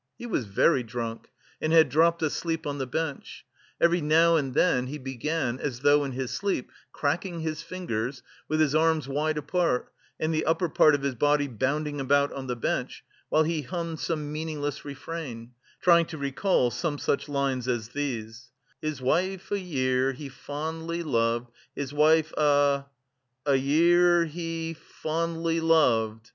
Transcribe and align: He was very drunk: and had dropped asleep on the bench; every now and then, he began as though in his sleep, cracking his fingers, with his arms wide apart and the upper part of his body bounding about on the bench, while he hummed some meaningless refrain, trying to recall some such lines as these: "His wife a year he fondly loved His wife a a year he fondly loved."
He 0.17 0.25
was 0.25 0.45
very 0.45 0.81
drunk: 0.81 1.29
and 1.61 1.71
had 1.71 1.87
dropped 1.89 2.23
asleep 2.23 2.65
on 2.65 2.79
the 2.79 2.87
bench; 2.87 3.45
every 3.79 4.01
now 4.01 4.35
and 4.35 4.55
then, 4.55 4.87
he 4.87 4.97
began 4.97 5.59
as 5.59 5.81
though 5.81 6.03
in 6.03 6.13
his 6.13 6.31
sleep, 6.31 6.71
cracking 6.91 7.41
his 7.41 7.61
fingers, 7.61 8.23
with 8.47 8.59
his 8.61 8.73
arms 8.73 9.07
wide 9.07 9.37
apart 9.37 9.93
and 10.19 10.33
the 10.33 10.43
upper 10.45 10.69
part 10.69 10.95
of 10.95 11.03
his 11.03 11.13
body 11.13 11.45
bounding 11.47 12.01
about 12.01 12.33
on 12.33 12.47
the 12.47 12.55
bench, 12.55 13.03
while 13.29 13.43
he 13.43 13.61
hummed 13.61 13.99
some 13.99 14.31
meaningless 14.31 14.83
refrain, 14.83 15.51
trying 15.83 16.07
to 16.07 16.17
recall 16.17 16.71
some 16.71 16.97
such 16.97 17.29
lines 17.29 17.67
as 17.67 17.89
these: 17.89 18.49
"His 18.81 19.03
wife 19.03 19.51
a 19.51 19.59
year 19.59 20.13
he 20.13 20.29
fondly 20.29 21.03
loved 21.03 21.51
His 21.75 21.93
wife 21.93 22.33
a 22.35 22.85
a 23.45 23.55
year 23.55 24.25
he 24.25 24.73
fondly 24.73 25.59
loved." 25.59 26.29